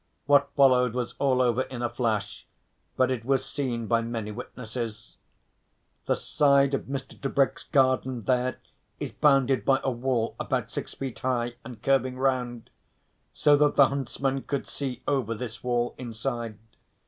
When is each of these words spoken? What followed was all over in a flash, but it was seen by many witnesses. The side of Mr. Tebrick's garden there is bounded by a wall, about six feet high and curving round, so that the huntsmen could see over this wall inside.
What 0.25 0.49
followed 0.55 0.95
was 0.95 1.13
all 1.19 1.43
over 1.43 1.61
in 1.61 1.83
a 1.83 1.87
flash, 1.91 2.47
but 2.97 3.11
it 3.11 3.23
was 3.23 3.45
seen 3.45 3.85
by 3.85 4.01
many 4.01 4.31
witnesses. 4.31 5.17
The 6.05 6.15
side 6.15 6.73
of 6.73 6.85
Mr. 6.85 7.21
Tebrick's 7.21 7.65
garden 7.65 8.23
there 8.23 8.57
is 8.99 9.11
bounded 9.11 9.63
by 9.63 9.79
a 9.83 9.91
wall, 9.91 10.35
about 10.39 10.71
six 10.71 10.95
feet 10.95 11.19
high 11.19 11.53
and 11.63 11.83
curving 11.83 12.17
round, 12.17 12.71
so 13.31 13.55
that 13.57 13.75
the 13.75 13.89
huntsmen 13.89 14.41
could 14.41 14.65
see 14.65 15.03
over 15.07 15.35
this 15.35 15.63
wall 15.63 15.93
inside. 15.99 16.57